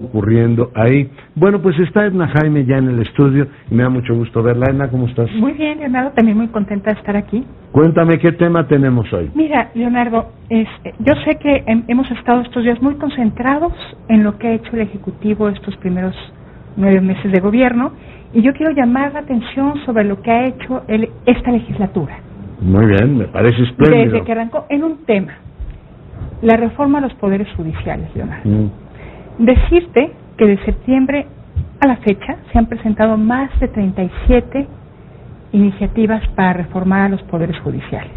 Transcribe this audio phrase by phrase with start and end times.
[0.00, 1.10] ocurriendo ahí.
[1.34, 4.66] Bueno, pues está Edna Jaime ya en el estudio y me da mucho gusto verla.
[4.70, 5.28] Edna, ¿cómo estás?
[5.32, 7.44] Muy bien, Leonardo, también muy contenta de estar aquí.
[7.72, 9.28] Cuéntame qué tema tenemos hoy.
[9.34, 10.68] Mira, Leonardo, es,
[11.00, 13.72] yo sé que hemos estado estos días muy concentrados
[14.08, 16.14] en lo que ha hecho el Ejecutivo estos primeros
[16.76, 17.90] nueve meses de gobierno
[18.32, 22.20] y yo quiero llamar la atención sobre lo que ha hecho el, esta legislatura.
[22.60, 24.12] Muy bien, me parece espléndido.
[24.12, 25.38] Desde que arrancó en un tema,
[26.42, 28.48] la reforma a los poderes judiciales, Leonardo.
[28.48, 28.87] Mm.
[29.38, 31.26] Decirte que de septiembre
[31.80, 34.66] a la fecha se han presentado más de 37
[35.52, 38.12] iniciativas para reformar a los poderes judiciales.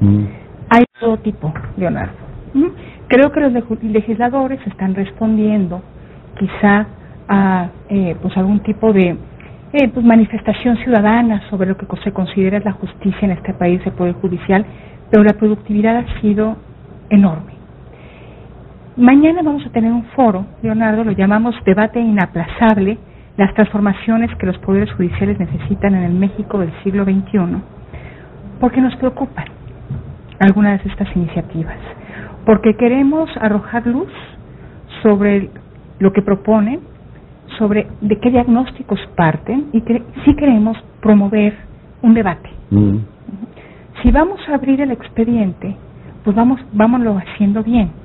[0.00, 0.24] Mm.
[0.70, 2.14] Hay todo tipo, Leonardo.
[2.54, 2.68] ¿Mm?
[3.08, 5.82] Creo que los legisladores están respondiendo
[6.38, 6.86] quizá
[7.28, 9.16] a eh, pues algún tipo de
[9.72, 13.92] eh, pues manifestación ciudadana sobre lo que se considera la justicia en este país, el
[13.92, 14.64] poder judicial,
[15.10, 16.56] pero la productividad ha sido
[17.10, 17.53] enorme.
[18.96, 22.96] Mañana vamos a tener un foro, Leonardo, lo llamamos debate inaplazable,
[23.36, 27.56] las transformaciones que los poderes judiciales necesitan en el México del siglo XXI,
[28.60, 29.46] porque nos preocupan
[30.38, 31.76] algunas de estas iniciativas,
[32.46, 34.12] porque queremos arrojar luz
[35.02, 35.50] sobre
[35.98, 36.78] lo que proponen,
[37.58, 41.56] sobre de qué diagnósticos parten y que sí queremos promover
[42.00, 42.48] un debate.
[42.70, 42.98] Mm.
[44.04, 45.74] Si vamos a abrir el expediente,
[46.22, 48.03] pues vamos, vámonos haciendo bien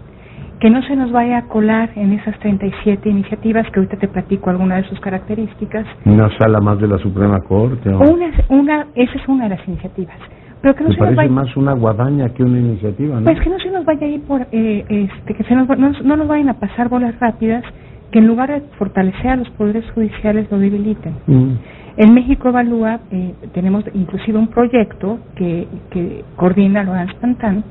[0.59, 4.49] que no se nos vaya a colar en esas 37 iniciativas que ahorita te platico
[4.49, 5.85] algunas de sus características.
[6.05, 7.89] Una sala más de la Suprema Corte.
[7.89, 10.17] Una, una, esa es una de las iniciativas.
[10.61, 11.31] Pero que no se parece nos vaya...
[11.31, 13.23] más una guadaña que una iniciativa, ¿no?
[13.23, 16.15] Pues que no se nos vaya a ir por, eh, este, que se nos, no,
[16.17, 17.63] nos vayan a pasar bolas rápidas
[18.11, 21.13] que en lugar de fortalecer a los poderes judiciales lo debiliten.
[21.27, 21.53] Mm.
[21.95, 27.63] En México Evalúa eh, tenemos inclusive un proyecto que, que coordina Lorenz Pantán,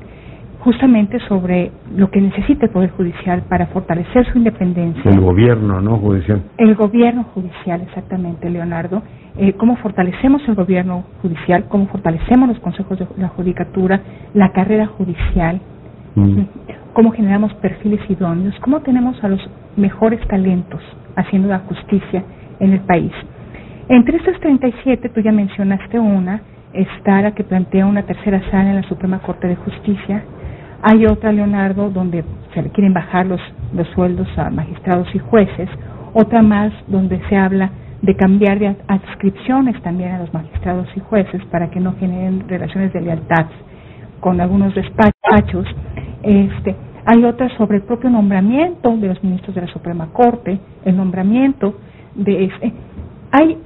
[0.59, 5.09] justamente sobre lo que necesita el Poder Judicial para fortalecer su independencia.
[5.09, 5.97] El gobierno, ¿no?
[5.97, 6.43] Judicial.
[6.57, 9.01] El gobierno judicial, exactamente, Leonardo.
[9.37, 14.01] Eh, cómo fortalecemos el gobierno judicial, cómo fortalecemos los consejos de la judicatura,
[14.33, 15.61] la carrera judicial,
[16.15, 16.41] mm.
[16.93, 19.39] cómo generamos perfiles idóneos, cómo tenemos a los
[19.77, 20.81] mejores talentos
[21.15, 22.23] haciendo la justicia
[22.59, 23.13] en el país.
[23.87, 26.41] Entre estas 37, tú ya mencionaste una,
[26.73, 30.23] está que plantea una tercera sala en la Suprema Corte de Justicia,
[30.81, 33.41] hay otra, Leonardo, donde se le quieren bajar los,
[33.73, 35.69] los sueldos a magistrados y jueces.
[36.13, 37.69] Otra más donde se habla
[38.01, 42.93] de cambiar de adscripciones también a los magistrados y jueces para que no generen relaciones
[42.93, 43.47] de lealtad
[44.21, 45.67] con algunos despachos.
[46.23, 46.75] Este,
[47.05, 51.77] hay otra sobre el propio nombramiento de los ministros de la Suprema Corte, el nombramiento
[52.15, 52.73] de este.
[53.31, 53.57] Hay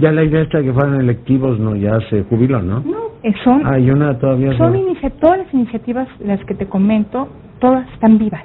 [0.00, 2.80] ya, la idea esta que fueran electivos no ya se jubiló, ¿no?
[2.80, 4.74] No, eh, son, Hay una todavía son
[5.20, 7.28] todas las iniciativas, las que te comento,
[7.60, 8.44] todas están vivas.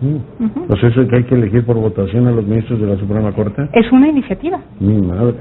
[0.00, 0.66] Mm.
[0.68, 3.68] Pues eso que hay que elegir por votación a los ministros de la Suprema Corte.
[3.72, 4.60] Es una iniciativa.
[4.80, 5.36] Mi madre.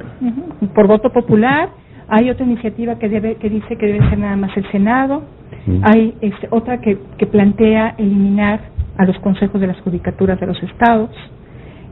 [0.73, 1.69] Por voto popular.
[2.07, 5.23] Hay otra iniciativa que debe que dice que debe ser nada más el Senado.
[5.65, 5.81] Mm.
[5.83, 8.59] Hay este, otra que, que plantea eliminar
[8.97, 11.09] a los consejos de las judicaturas de los estados.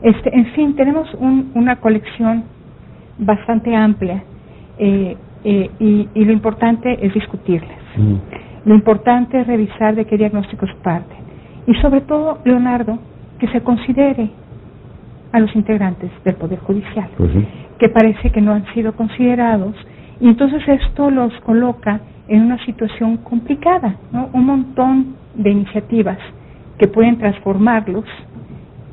[0.02, 2.44] Este, en fin, tenemos un, una colección
[3.18, 4.22] bastante amplia
[4.78, 7.78] eh, eh, y, lo importante es discutirlas.
[7.96, 8.14] Mm.
[8.64, 11.18] Lo importante es revisar de qué diagnósticos parten.
[11.66, 12.98] Y sobre todo, Leonardo,
[13.38, 14.30] que se considere
[15.32, 17.30] a los integrantes del Poder Judicial, pues
[17.78, 19.74] que parece que no han sido considerados,
[20.20, 24.30] y entonces esto los coloca en una situación complicada, ¿no?
[24.32, 26.18] Un montón de iniciativas
[26.78, 28.04] que pueden transformarlos,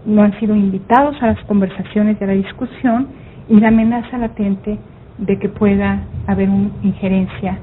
[0.06, 3.08] no han sido invitados a las conversaciones y a la discusión,
[3.50, 4.78] y la amenaza latente
[5.18, 7.58] de que pueda haber una injerencia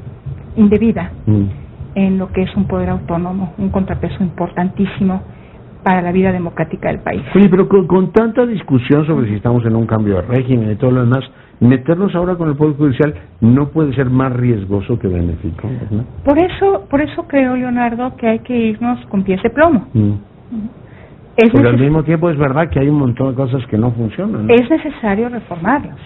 [0.56, 1.44] indebida mm.
[1.94, 5.22] en lo que es un poder autónomo, un contrapeso importantísimo
[5.82, 7.22] para la vida democrática del país.
[7.34, 10.90] Oye, pero con, tanta discusión sobre si estamos en un cambio de régimen y todo
[10.90, 11.24] lo demás,
[11.60, 15.68] meternos ahora con el poder judicial no puede ser más riesgoso que benéfico.
[16.24, 19.86] Por eso, por eso creo, Leonardo, que hay que irnos con pies de plomo.
[19.94, 20.12] Mm.
[21.38, 24.50] Pero al mismo tiempo es verdad que hay un montón de cosas que no funcionan.
[24.50, 25.98] Es necesario reformarlas.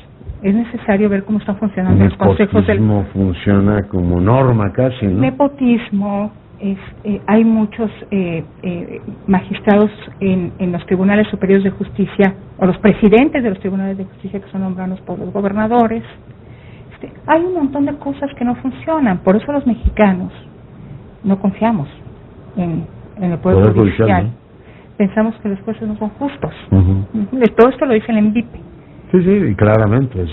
[0.42, 2.80] Es necesario ver cómo están funcionando los consejos del...
[2.80, 5.20] Nepotismo funciona como norma casi, ¿no?
[5.20, 9.90] Nepotismo, es, eh, hay muchos eh, eh, magistrados
[10.20, 14.40] en, en, los tribunales superiores de justicia o los presidentes de los tribunales de justicia
[14.40, 16.02] que son nombrados por los gobernadores.
[16.92, 19.18] Este, hay un montón de cosas que no funcionan.
[19.18, 20.32] Por eso los mexicanos
[21.22, 21.88] no confiamos
[22.56, 22.84] en,
[23.20, 24.32] el Poder, Judicial
[24.96, 26.52] pensamos que los jueces no son justos.
[27.56, 28.60] Todo esto lo dice el ENVIPE.
[29.12, 30.24] Sí, sí, claramente.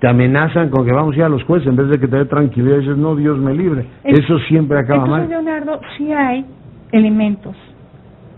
[0.00, 2.16] te amenazan con que vamos a ir a los jueces en vez de que te
[2.16, 3.86] dé tranquilidad y dices, no, Dios me libre.
[4.04, 5.44] Eso siempre acaba entonces, mal.
[5.44, 6.46] Leonardo, sí hay
[6.92, 7.56] elementos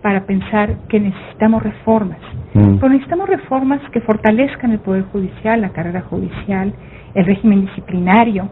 [0.00, 2.18] para pensar que necesitamos reformas.
[2.54, 2.76] Mm.
[2.76, 6.72] Pero necesitamos reformas que fortalezcan el Poder Judicial, la carrera judicial,
[7.14, 8.48] el régimen disciplinario,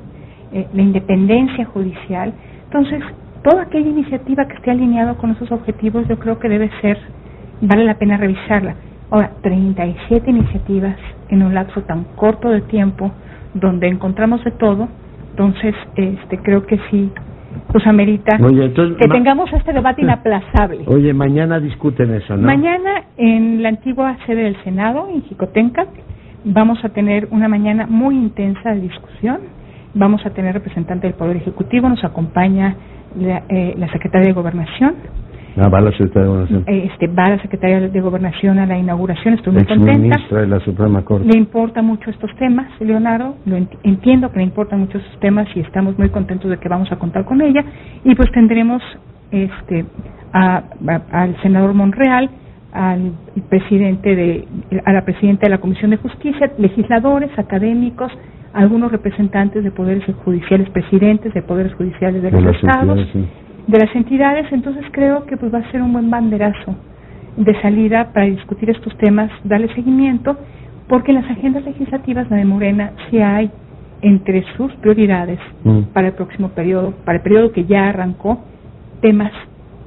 [0.52, 2.34] eh, la independencia judicial.
[2.64, 3.02] Entonces,
[3.42, 6.98] toda aquella iniciativa que esté alineada con esos objetivos, yo creo que debe ser,
[7.60, 8.74] vale la pena revisarla.
[9.10, 10.96] Ahora, 37 iniciativas
[11.28, 13.10] en un lapso tan corto de tiempo,
[13.54, 14.88] donde encontramos de todo,
[15.32, 17.10] entonces, este, creo que sí,
[17.70, 20.84] pues amerita que tengamos este debate inaplazable.
[20.86, 22.46] Oye, mañana discuten eso, ¿no?
[22.46, 25.86] Mañana en la antigua sede del Senado, en Jicotenca,
[26.44, 29.40] vamos a tener una mañana muy intensa de discusión.
[29.94, 32.76] Vamos a tener representante del Poder Ejecutivo, nos acompaña
[33.18, 34.94] la, eh, la Secretaria de Gobernación,
[35.56, 36.64] Ah, va la Secretaria de Gobernación.
[36.66, 40.18] Eh, este, va la Secretaria de Gobernación a la inauguración, estoy muy contenta.
[40.30, 41.26] de la Suprema Corte.
[41.26, 45.60] Le importa mucho estos temas, Leonardo, lo entiendo que le importan mucho estos temas y
[45.60, 47.62] estamos muy contentos de que vamos a contar con ella.
[48.04, 48.82] Y pues tendremos
[49.30, 49.84] este,
[50.32, 52.30] al senador Monreal,
[52.72, 53.12] al
[53.50, 54.48] presidente de,
[54.86, 58.10] a la presidenta de la Comisión de Justicia, legisladores, académicos,
[58.52, 63.08] algunos representantes de poderes judiciales, presidentes de poderes judiciales de los estados
[63.66, 66.74] de las entidades, entonces creo que pues va a ser un buen banderazo
[67.36, 70.36] de salida para discutir estos temas, darle seguimiento,
[70.88, 73.50] porque en las agendas legislativas de Morena sí hay
[74.02, 75.82] entre sus prioridades mm.
[75.92, 78.40] para el próximo periodo, para el periodo que ya arrancó,
[79.00, 79.32] temas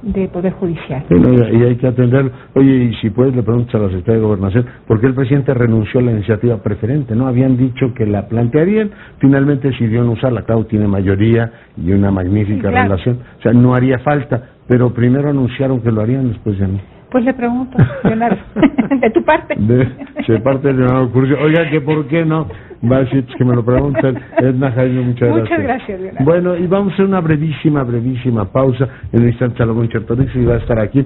[0.06, 1.04] de Poder Judicial.
[1.10, 4.66] y hay que atender, oye, y si puedes le preguntas a la Secretaría de Gobernación,
[4.86, 7.14] ¿por qué el presidente renunció a la iniciativa preferente?
[7.16, 7.26] ¿No?
[7.26, 12.70] Habían dicho que la plantearían, finalmente decidió no usarla, claro, tiene mayoría y una magnífica
[12.70, 16.78] relación, o sea, no haría falta, pero primero anunciaron que lo harían, después ya no.
[17.10, 18.38] Pues le pregunto, Leonardo,
[19.00, 19.54] de tu parte.
[19.58, 19.88] De,
[20.42, 21.38] parte de Leonardo Curcio.
[21.40, 22.46] Oiga, que por qué no
[22.82, 24.18] decir que me lo pregunten.
[24.38, 25.50] Edna Jaime, muchas gracias.
[25.50, 26.24] Muchas gracias, Leonardo.
[26.24, 28.88] Bueno, y vamos a hacer una brevísima, brevísima pausa.
[29.12, 31.04] En el instante Salomón Chertorix y va a estar aquí.